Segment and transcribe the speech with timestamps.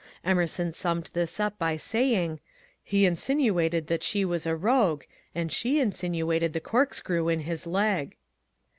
[0.25, 2.39] Emerson summed this up by saying,"
[2.83, 5.03] He insinuated that she was a rogue,
[5.35, 8.17] and she insinuated the cork screw in his leg."